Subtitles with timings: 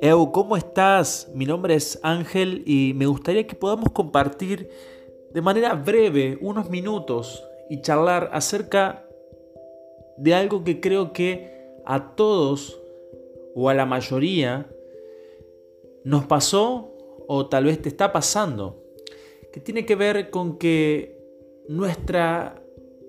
[0.00, 1.30] Eu, ¿cómo estás?
[1.34, 4.68] Mi nombre es Ángel y me gustaría que podamos compartir
[5.32, 9.06] de manera breve unos minutos y charlar acerca
[10.18, 12.80] de algo que creo que a todos
[13.54, 14.70] o a la mayoría
[16.04, 16.92] nos pasó
[17.26, 18.82] o tal vez te está pasando,
[19.52, 21.18] que tiene que ver con que
[21.68, 22.62] nuestra,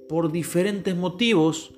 [0.08, 1.75] por diferentes motivos,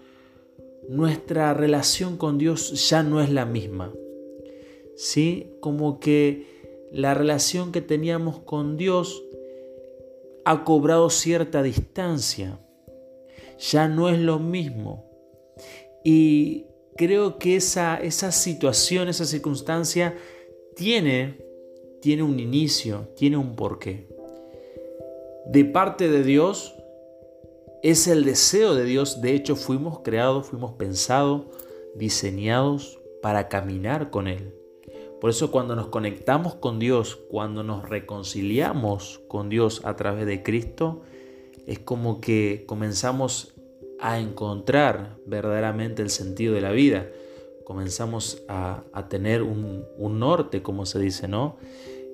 [0.90, 3.94] nuestra relación con Dios ya no es la misma.
[4.98, 5.54] ¿sí?
[5.62, 6.46] Como que
[6.92, 9.24] la relación que teníamos con Dios
[10.44, 12.60] ha cobrado cierta distancia.
[13.60, 15.06] Ya no es lo mismo.
[16.04, 16.66] Y
[16.96, 20.16] creo que esa, esa situación, esa circunstancia
[20.76, 21.38] tiene,
[22.02, 24.08] tiene un inicio, tiene un porqué.
[25.46, 26.77] De parte de Dios
[27.84, 29.22] es el deseo de Dios.
[29.22, 31.44] De hecho, fuimos creados, fuimos pensados,
[31.96, 34.54] diseñados para caminar con Él.
[35.20, 40.44] Por eso cuando nos conectamos con Dios, cuando nos reconciliamos con Dios a través de
[40.44, 41.02] Cristo,
[41.66, 43.56] es como que comenzamos
[44.00, 47.08] a encontrar verdaderamente el sentido de la vida.
[47.64, 49.86] Comenzamos a, tener un,
[50.20, 51.58] norte, como se dice, ¿no?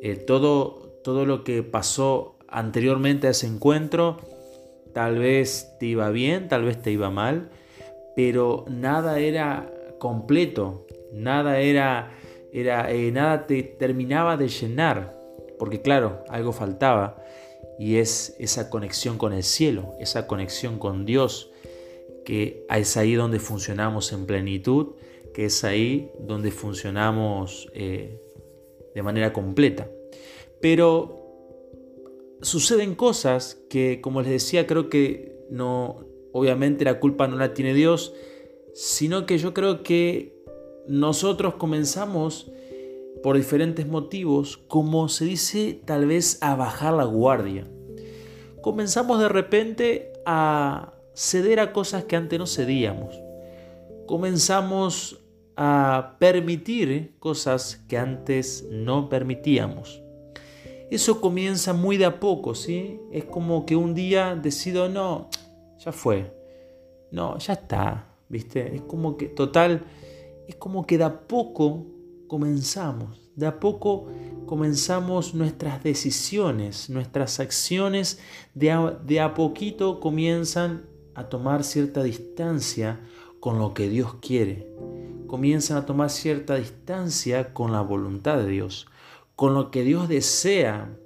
[0.02, 4.18] Eh, todo, todo lo que pasó anteriormente a ese encuentro,
[4.94, 7.50] tal vez te iba bien, tal vez te iba mal,
[8.16, 12.12] pero nada era completo, nada era
[12.54, 15.20] era, eh, nada te terminaba de llenar,
[15.58, 17.18] porque claro, algo faltaba,
[17.80, 21.50] y es esa conexión con el cielo, esa conexión con Dios,
[22.24, 24.94] que es ahí donde funcionamos en plenitud,
[25.34, 28.22] que es ahí donde funcionamos eh,
[28.94, 29.88] de manera completa.
[30.62, 31.23] Pero
[32.44, 37.74] suceden cosas que, como les decía, creo que no, obviamente la culpa no la tiene
[37.74, 38.14] Dios,
[38.74, 40.44] sino que yo creo que
[40.88, 42.52] nosotros comenzamos
[43.24, 47.66] por diferentes motivos, como se dice, tal vez a bajar la guardia.
[48.62, 53.16] Comenzamos de repente a ceder a cosas que antes no cedíamos.
[54.06, 55.24] Comenzamos
[55.56, 60.03] a permitir cosas que antes no permitíamos.
[60.94, 63.00] Eso comienza muy de a poco, ¿sí?
[63.12, 65.28] Es como que un día decido, no,
[65.80, 66.32] ya fue.
[67.12, 68.76] No, ya está, ¿viste?
[68.76, 69.86] Es como que, total,
[70.48, 71.88] es como que de a poco
[72.28, 74.06] comenzamos, de a poco
[74.46, 78.20] comenzamos nuestras decisiones, nuestras acciones,
[78.54, 83.00] de a, de poquito comienzan a tomar cierta distancia
[83.40, 84.72] con lo que Dios quiere,
[85.26, 88.86] comienzan a tomar cierta distancia con la voluntad de Dios,
[89.36, 90.98] con lo que Dios desea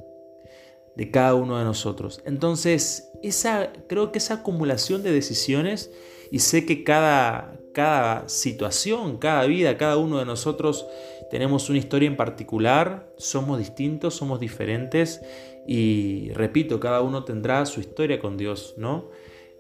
[0.95, 2.21] de cada uno de nosotros.
[2.25, 5.91] Entonces, esa, creo que esa acumulación de decisiones,
[6.31, 10.87] y sé que cada, cada situación, cada vida, cada uno de nosotros
[11.29, 15.21] tenemos una historia en particular, somos distintos, somos diferentes
[15.67, 19.09] y repito, cada uno tendrá su historia con Dios, ¿no?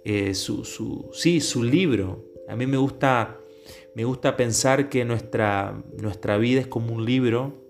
[0.03, 2.25] Eh, su, su, sí, su libro.
[2.47, 3.37] A mí me gusta,
[3.93, 7.66] me gusta pensar que nuestra, nuestra vida es como un libro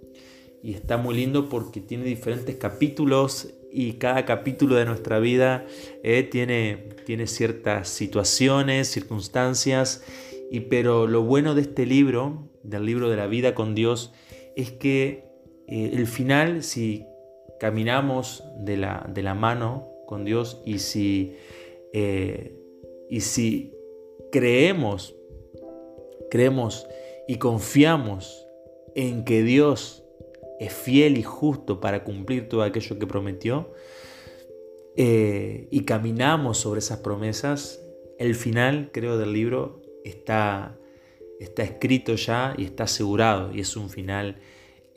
[0.63, 5.66] y está muy lindo porque tiene diferentes capítulos y cada capítulo de nuestra vida
[6.03, 10.03] eh, tiene, tiene ciertas situaciones, circunstancias
[10.50, 14.13] y pero lo bueno de este libro, del libro de la vida con Dios,
[14.56, 15.25] es que
[15.68, 17.06] eh, el final, si
[17.59, 21.35] caminamos de la, de la, mano con Dios y si,
[21.94, 22.56] eh,
[23.09, 23.74] y si
[24.31, 25.16] creemos,
[26.31, 26.88] creemos
[27.28, 28.47] y confiamos
[28.95, 30.06] en que Dios
[30.59, 33.72] es fiel y justo para cumplir todo aquello que prometió,
[34.95, 37.81] eh, y caminamos sobre esas promesas,
[38.18, 40.78] el final, creo, del libro está,
[41.40, 44.40] está escrito ya y está asegurado y es un final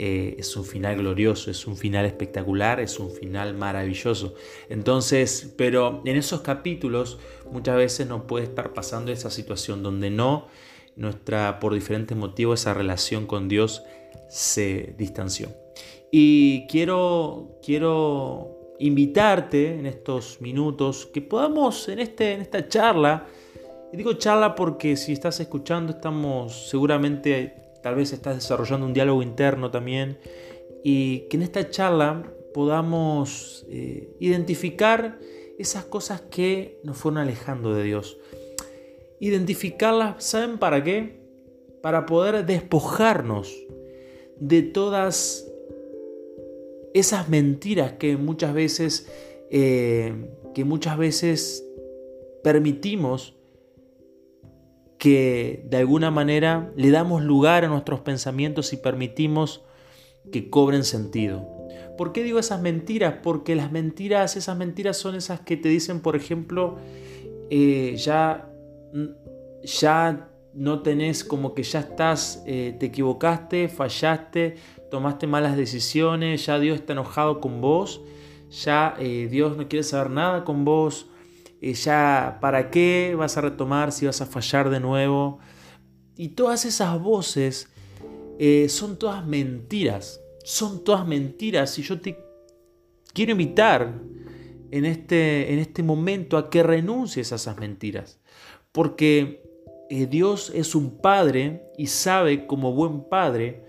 [0.03, 4.35] eh, es un final glorioso, es un final espectacular, es un final maravilloso.
[4.71, 7.19] Entonces, pero en esos capítulos
[7.53, 10.47] muchas veces nos puede estar pasando esa situación donde no
[11.01, 13.83] nuestra, por diferentes motivos, esa relación con Dios
[14.29, 15.49] se distanció.
[16.13, 23.27] Y quiero, quiero invitarte en estos minutos que podamos en, este, en esta charla
[23.93, 29.23] y digo charla porque si estás escuchando estamos seguramente, tal vez estás desarrollando un diálogo
[29.23, 30.19] interno también
[30.85, 32.23] y que en esta charla
[32.55, 35.19] podamos eh, identificar
[35.59, 38.17] esas cosas que nos fueron alejando de Dios.
[39.21, 41.21] Identificarlas, ¿saben para qué?
[41.83, 43.55] Para poder despojarnos
[44.39, 45.47] de todas
[46.95, 49.11] esas mentiras que muchas veces,
[49.51, 51.65] eh, que muchas veces
[52.43, 53.37] permitimos
[54.99, 59.63] que de alguna manera le damos lugar a nuestros pensamientos y permitimos
[60.31, 61.49] que cobren sentido.
[61.97, 63.17] ¿Por qué digo esas mentiras?
[63.23, 66.77] Porque las mentiras, esas mentiras son esas que te dicen, por ejemplo,
[67.51, 68.50] eh, ya,
[69.63, 74.57] ya no tenés como que ya estás, eh, te equivocaste, fallaste,
[74.91, 78.01] tomaste malas decisiones, ya Dios está enojado con vos,
[78.51, 81.07] ya eh, Dios no quiere saber nada con vos,
[81.61, 85.39] ya para qué vas a retomar si vas a fallar de nuevo.
[86.17, 87.69] Y todas esas voces
[88.69, 92.19] son todas mentiras son todas mentiras y yo te
[93.13, 93.95] quiero invitar
[94.71, 98.21] en este, en este momento a que renuncies a esas mentiras.
[98.73, 99.43] Porque
[99.89, 103.65] eh, Dios es un padre y sabe como buen padre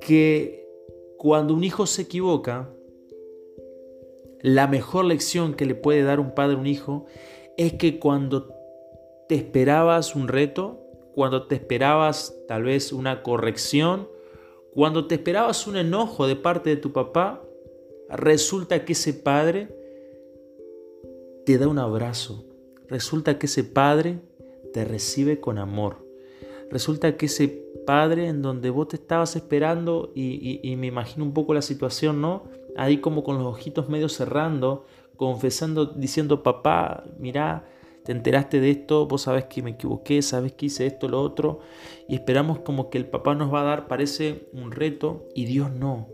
[0.00, 0.66] que
[1.18, 2.70] cuando un hijo se equivoca,
[4.42, 7.06] la mejor lección que le puede dar un padre a un hijo
[7.56, 8.54] es que cuando
[9.28, 10.80] te esperabas un reto,
[11.14, 14.08] cuando te esperabas tal vez una corrección,
[14.72, 17.42] cuando te esperabas un enojo de parte de tu papá,
[18.08, 19.68] resulta que ese padre
[21.44, 22.49] te da un abrazo.
[22.90, 24.18] Resulta que ese padre
[24.72, 26.04] te recibe con amor.
[26.70, 27.48] Resulta que ese
[27.86, 32.44] padre en donde vos te estabas esperando y, me imagino un poco la situación, ¿no?
[32.76, 37.64] Ahí como con los ojitos medio cerrando, confesando, diciendo, papá, mira,
[38.04, 41.60] te enteraste de esto, vos sabes que me equivoqué, sabes que hice esto, lo otro,
[42.08, 45.70] y esperamos como que el papá nos va a dar, parece un reto, y Dios
[45.70, 46.08] no.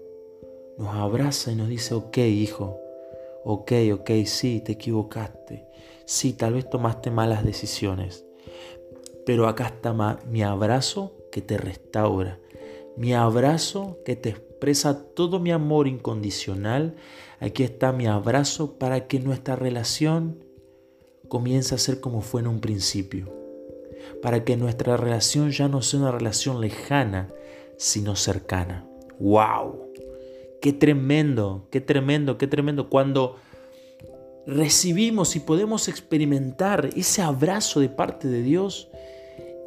[0.78, 2.81] Nos abraza y nos dice, ok, hijo,
[3.44, 5.67] ok, ok, sí, te equivocaste,
[6.06, 8.24] sí, tal vez tomaste malas decisiones,
[9.26, 9.92] pero acá está
[10.26, 12.38] mi abrazo que te restaura,
[12.96, 16.96] mi abrazo que te expresa todo mi amor incondicional,
[17.40, 20.42] aquí está mi abrazo para que nuestra relación
[21.28, 23.30] comienza a ser como fue en un principio,
[24.22, 27.32] para que nuestra relación ya no sea una relación lejana,
[27.76, 28.88] sino cercana.
[29.18, 29.92] ¡Wow!
[30.60, 31.66] ¡Qué tremendo!
[31.70, 32.38] ¡Qué tremendo!
[32.38, 32.88] ¡Qué tremendo!
[32.88, 33.36] Cuando
[34.46, 38.88] recibimos y podemos experimentar ese abrazo de parte de Dios,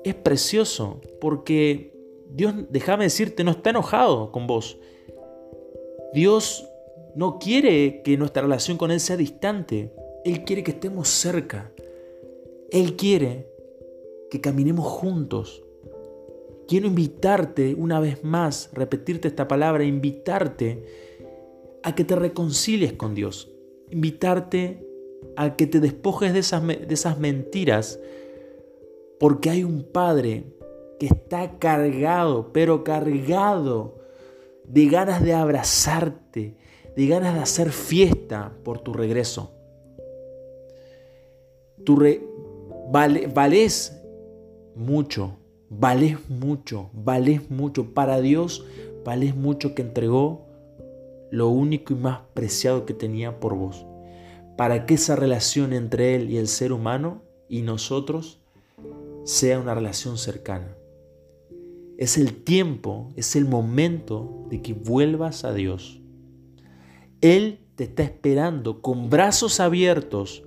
[0.03, 1.93] es precioso, porque
[2.31, 4.77] Dios, déjame decirte, no está enojado con vos.
[6.13, 6.65] Dios
[7.15, 9.93] no quiere que nuestra relación con Él sea distante.
[10.23, 11.71] Él quiere que estemos cerca.
[12.71, 13.51] Él quiere
[14.31, 15.63] que caminemos juntos.
[16.67, 20.85] Quiero invitarte una vez más, repetirte esta palabra, invitarte
[21.83, 23.51] a que te reconcilies con Dios.
[23.91, 24.85] Invitarte
[25.35, 27.99] a que te despojes de esas, de esas mentiras,
[29.19, 30.43] porque hay un Padre
[30.99, 33.99] que está cargado, pero cargado
[34.65, 36.55] de ganas de abrazarte,
[36.95, 39.51] de ganas de hacer fiesta por tu regreso.
[41.83, 41.97] Tú
[42.91, 43.99] vales
[44.75, 45.37] mucho,
[45.69, 47.93] vales mucho, vales mucho.
[47.93, 48.65] Para Dios
[49.05, 50.48] vales mucho que entregó
[51.31, 53.85] lo único y más preciado que tenía por vos.
[54.57, 58.41] Para que esa relación entre Él y el ser humano y nosotros
[59.23, 60.75] sea una relación cercana.
[61.97, 66.01] Es el tiempo, es el momento de que vuelvas a Dios.
[67.21, 70.43] Él te está esperando con brazos abiertos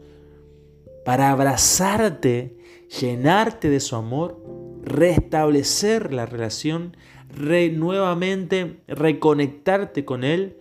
[1.04, 2.56] para abrazarte,
[3.00, 4.42] llenarte de su amor,
[4.82, 6.96] restablecer la relación,
[7.34, 10.56] nuevamente reconectarte con Él,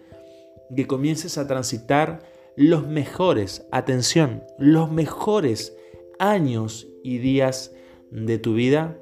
[0.75, 2.19] que comiences a transitar
[2.55, 5.77] los mejores, atención, los mejores
[6.19, 7.73] años y días
[8.11, 8.97] de tu vida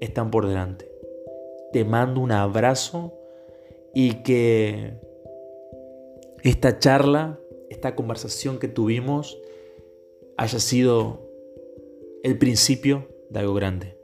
[0.00, 0.90] están por delante.
[1.72, 3.14] Te mando un abrazo
[3.94, 4.94] y que
[6.42, 7.38] esta charla,
[7.68, 9.40] esta conversación que tuvimos,
[10.36, 11.28] haya sido
[12.22, 13.99] el principio de algo grande.